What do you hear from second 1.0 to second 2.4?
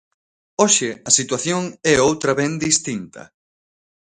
a situación é outra